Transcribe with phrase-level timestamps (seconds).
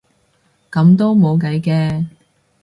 [0.71, 2.07] 噉都冇計嘅